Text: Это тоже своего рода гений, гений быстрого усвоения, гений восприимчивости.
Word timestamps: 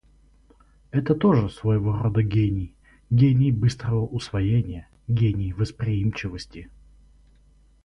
Это 0.89 1.13
тоже 1.13 1.47
своего 1.51 1.95
рода 1.95 2.23
гений, 2.23 2.73
гений 3.11 3.51
быстрого 3.51 4.03
усвоения, 4.07 4.87
гений 5.07 5.53
восприимчивости. 5.53 6.71